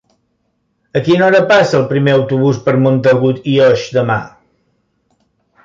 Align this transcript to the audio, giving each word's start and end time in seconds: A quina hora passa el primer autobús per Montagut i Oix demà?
A 0.99 1.03
quina 1.07 1.25
hora 1.27 1.41
passa 1.51 1.77
el 1.81 1.85
primer 1.91 2.15
autobús 2.21 2.59
per 2.69 2.75
Montagut 2.87 3.47
i 3.55 3.61
Oix 3.69 3.87
demà? 4.01 4.19